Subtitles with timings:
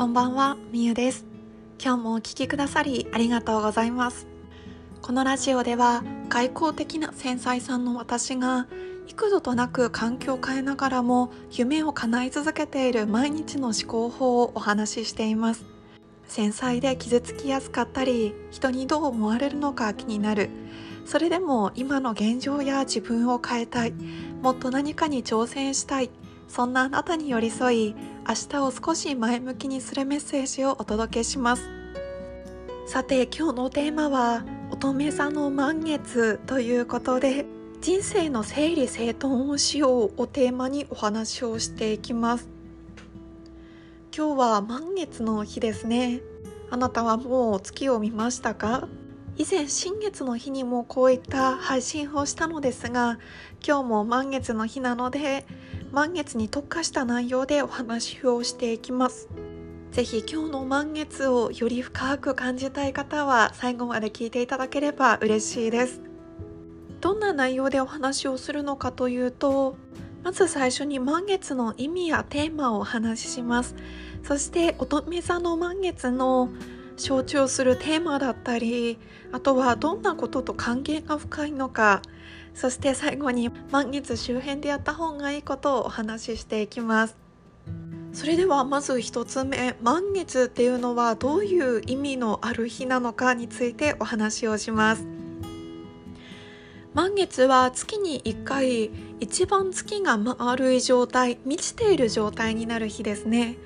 [0.00, 1.26] こんばんは、みゆです。
[1.78, 4.26] 今日もお聴きくださりありがとうございます。
[5.02, 8.66] このラジオでは外交的な繊細さんの私が
[9.08, 15.66] 幾度となく環境を変えながらも夢を叶え続けている毎日の思考法をお話ししています。
[16.26, 20.48] 繊細で傷つきやすかったり人にどう思われるのか気になる
[21.04, 23.92] それでも今の現状や自分を変えたい
[24.40, 26.10] もっと何かに挑戦したい
[26.46, 27.94] そんなあなたに寄り添い
[28.30, 31.68] 明日を少し前向きにするメッセージをお届けします。
[32.86, 37.44] さて今日のテーマは乙女座の満月ということで
[37.80, 42.48] 人生の整理整頓をしようをテーマにお話をしていきます。
[44.16, 46.20] 今日は満月の日ですね。
[46.70, 48.86] あなたはもう月を見ましたか？
[49.38, 53.18] 以前新月の日にもこういった配信をしたのですが
[53.66, 55.46] 今日も満月の日なので
[55.92, 59.28] 満月に特化した内容でお話をしていきます。
[59.90, 66.00] ぜひ今日の満月をより深く感じたい方は最後まで聞いていただければ嬉しいです。
[67.00, 69.74] どんな内容でお話をするのかというと
[70.22, 73.74] まず最初に満月の意味やテーマをお話しします。
[74.22, 76.50] そして乙女座の満月の
[77.00, 78.98] 象徴するテーマだったり
[79.32, 82.02] あとはどんなことと関係が深いのか
[82.54, 87.16] そして最後に満月周辺でやった方がいいことをお話ししていきます。
[88.12, 95.06] それではまず1つ目満月っていうのはどういう意味のある日なのかについてお話をします。
[96.92, 103.56] 満月は月に1回一番月が丸い状態満ちている状態になる日ですね。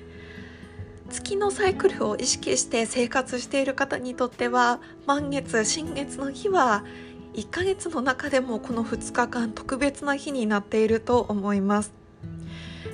[1.09, 6.83] 月のサイクルを意識して生活している方にとっては満月新月の日は
[7.33, 11.93] 1ヶ月の中でもこの2日間特別な日になっていると思います。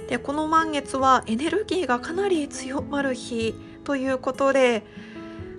[0.10, 4.84] でこの満月はエネルギーがかなり強まる日ということで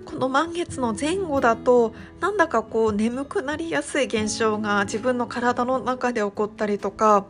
[0.05, 7.25] この満月の前後だとなんだかこう眠くなりやすい現象が自分の体の中で起こったりとか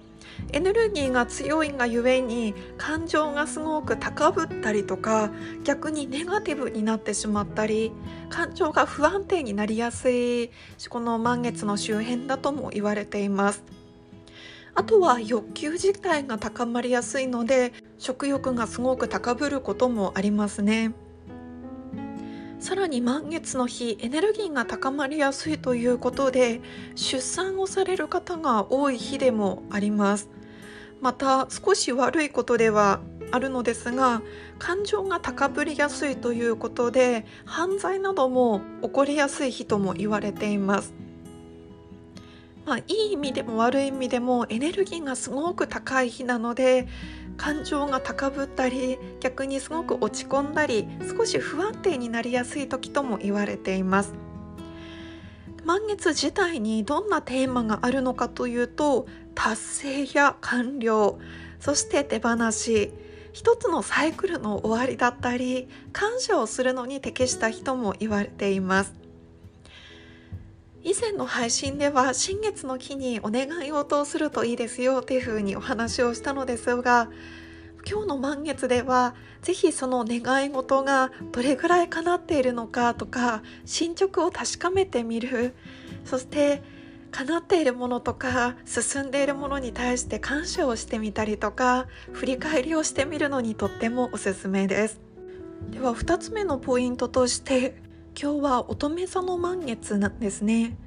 [0.51, 5.31] エネルギーが強いがゆえに感情がすごく高ぶったりとか
[5.63, 7.91] 逆にネガティブになってしまったり
[8.29, 10.51] 感情が不安定になりやすい
[10.89, 13.63] この満月の周辺だとも言われています。
[14.75, 20.93] あとは欲求自体が高まりやすいので食欲がすごく高ぶることもありますね。
[22.63, 26.61] さらに満月の日エネルギーが高まりやすいということで
[26.95, 30.29] 出産をされる方が多い日でもあります。
[31.01, 33.01] また少し悪いことでは
[33.31, 34.21] あるのですが
[34.59, 40.93] 感情が高ぶりやすいということで犯罪なども起こりやすい日とも言われています。
[42.65, 46.87] まあ、いい意味でも悪い意味でもエネルギーがすごく高い日なので
[47.37, 54.13] 感情が高ぶったり逆にすごく落ち込んだり少し不安定になりやすい時とも言われています。
[55.65, 61.19] 満月自体にどんなテーマがあるのかというと達成や完了
[61.59, 62.91] そして手放し
[63.31, 69.02] 一つのサイクルの終わりだったり感謝をするのに適した人も言われています。
[70.83, 77.09] 以前の配信では新月の日にお願い事をするといいですよっていうふうにお話をしたのですが
[77.89, 85.53] 今日の満月では是非その願い事がどれぐらい叶っているのかとか進捗を確かめてみる。
[86.05, 86.61] そして
[87.11, 94.99] 叶っているものとか進んでいるものに対して感謝をしてみたりとか振り返りをしてみるのにとってもおすすめです。
[95.69, 97.75] では2つ目のポイントとして
[98.19, 100.77] 今日は乙女座の満月なんですね。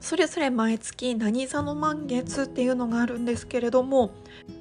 [0.00, 4.10] それぞれ毎月何座の満月っていうのがあるんですけれども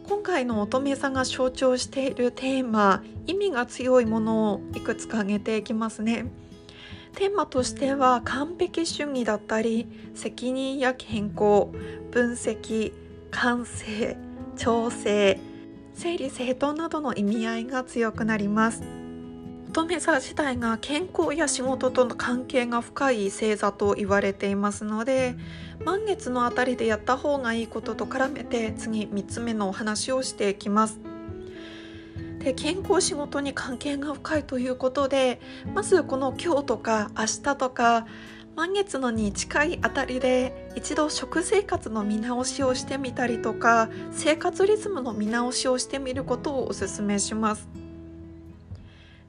[0.07, 6.25] 今回の乙女座が象徴しているテーマ意味が強いものをいくつか挙げていきますね。
[7.15, 11.67] テーマとしては完璧主義だったり責任や健康
[12.11, 12.93] 分析
[13.31, 14.15] 完成
[14.55, 15.39] 調整
[15.93, 19.00] 整理整頓などの意味合いが強くなります。
[19.71, 25.33] 乙女座自体が健康や仕事との関係が深い星座と言われていますので
[25.85, 30.99] 満月のあたりでやった方がいいことと絡めて次3つ目のお話をしていきます。
[32.39, 35.39] で健康仕事に関係が深いということで
[35.73, 38.07] まずこの今日とか明日とか
[38.57, 47.80] 満月のに近いあたりで一度食生活の見直しをしてみたりとか生活リズムの見直しをしてみることをおすすめします。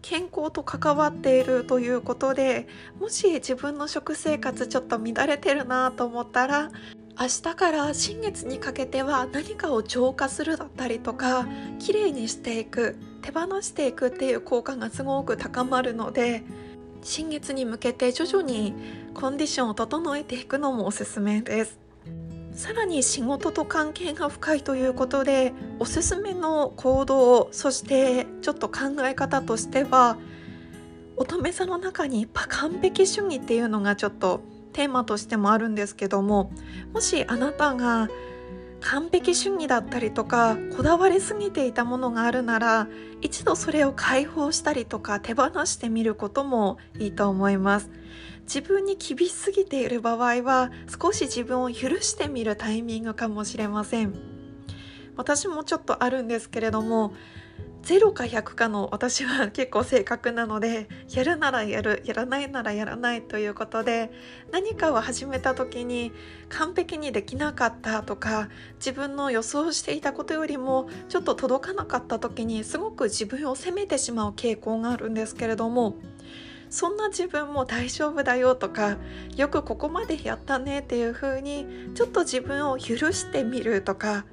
[0.03, 2.67] 健康と関わっているということで
[3.01, 6.71] もし自分の食生活ちょっと乱れてるなと思ったら
[7.19, 11.47] 明日から新月にかけては何かを浄化するだったりとか
[11.79, 16.43] きれいにしていく手放していくっていう効果がすごく高まるので
[17.03, 18.75] 新月に向けて徐々に
[19.15, 21.82] コンディションを整えていくのもおすすめです。
[22.55, 30.19] さらに仕事と関係が深いということでおすすめの行動そしてちょっと考え方としては
[31.17, 36.51] 乙女座の中に完璧主義っていうのがちょっとテーマとしてもあるんですけども
[36.93, 38.09] もしあなたが
[38.83, 42.89] 完璧主義だったりとかこだわりすぎていたものがあるなら
[43.21, 47.91] 一度それを解放したりとか手放してみることもいいと思います。
[48.43, 50.71] 自分に厳しすぎている場合は
[51.01, 54.15] 少し自分を許してみるタイミングかもしれません。
[55.17, 57.13] 私もちょっとあるんですけれども
[57.83, 64.11] 0か100かの私は結構正確なのでやるならやるやらないならやらないということで
[64.53, 66.13] 何かを始めた時に
[66.49, 75.97] 完璧にできなかったとか自分の予想していたことよりもちょっと届かなかった時にすごく自分を責めてしまう傾向があるんですけれども
[76.71, 78.97] そんな自分も大丈夫だよとか
[79.37, 84.25] よくここまでやったねっていう風にちょっと自分を許してみるとか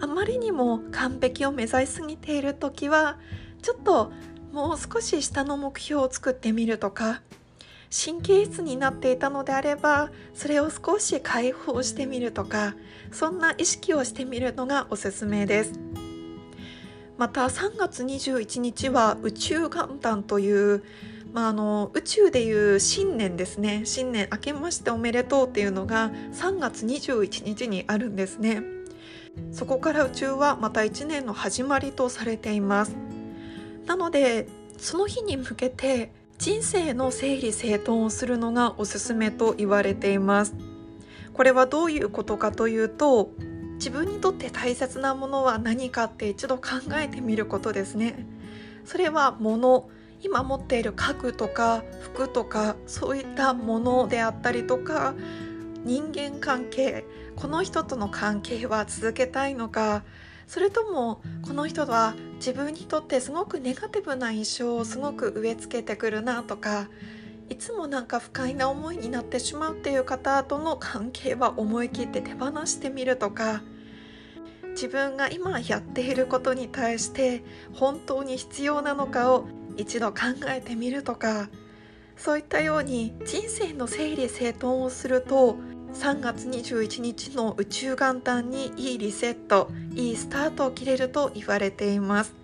[0.00, 3.18] あまりにも完璧を目指しすぎている時は
[3.62, 4.12] ちょっと
[4.52, 7.22] もう少し下の目標を作ってみるとか
[7.90, 12.74] 神経質になっていたのであればそれを少し解放してみるとか
[13.12, 15.78] そんな意識をしてみるのがおすすめです。
[17.16, 20.82] また3月21日は宇宙元旦という
[21.32, 23.82] まあ、あの宇宙でいう新年ですね。
[23.84, 28.73] 新年明けましておめでとうっていうのが3月21日にあるんですね。
[29.52, 32.96] そこから宇宙はまた1年の始まりとされています。
[33.86, 34.46] なので
[34.78, 40.54] その日に向けて人生の整理整頓をするのがおすすめと言われています。
[41.32, 43.30] これはどういうことかというと
[43.74, 46.62] 自分にとって大切なものは何かって一度考
[46.94, 48.26] えてみることですね。
[48.84, 49.88] それは物
[50.22, 55.14] 今持っている家具とか服とかそういったものであったりとか
[55.84, 57.04] 人間関係
[57.36, 60.02] この人との関係は続けたいのか？
[60.46, 66.88] それともこの人は自分にとってすごくネガティブな印象をすごく植え付けてくるなとか？
[67.50, 73.62] いつもなんか不快な思いになってしまうっていう方との関係は思い切って手放してみるとか？
[74.70, 79.46] 自分が今やっていることに対して本当に必要なのかを
[79.76, 81.48] 一度考えてみるとか？
[82.16, 85.56] そういったように人生の整理整頓をすると
[85.94, 92.34] 3月21日の宇宙元旦にいいリセットいいスタートを切れると言われています。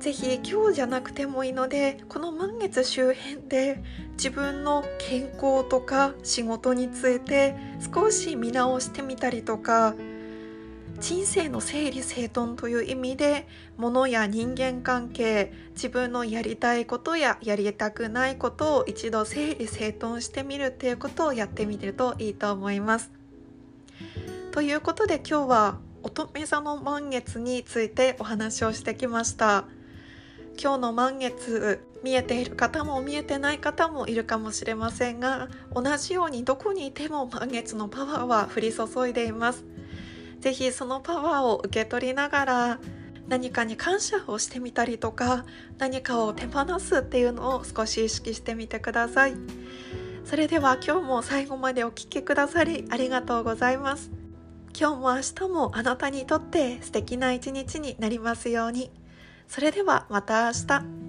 [0.00, 3.82] ぜひ今日じゃなくてもいいのでこの満月周辺で
[4.14, 7.54] 自分の健康とか仕事について
[7.94, 9.94] 少し見直してみたりとか
[11.00, 13.48] 人生の整理整頓という意味で
[13.78, 23.10] 物や人間関係自分のやりたいことややりたくないことを一度整理整頓してみるっていうことをやってみるといいと思います。
[24.52, 29.64] ということで今日は乙女座の満月についてお話をしてきました。
[30.62, 39.69] 今日の満月見えている方も見えてない方もいるかもしれませんが同じようにどこにいても満月のパワーは降り注いでいます。
[40.40, 42.78] ぜひそのパワーを受け取りながら
[43.28, 45.44] 何かに感謝をしてみたりとか
[45.78, 49.34] 何かを手放すっていうのを少し意識してみてください。
[50.24, 54.10] それでは今日も最後までお聴きくださりありがとうございます。
[54.78, 58.90] 今日も明日もあなたにとって素敵な一日になりますように。
[59.48, 60.99] それではまた明日。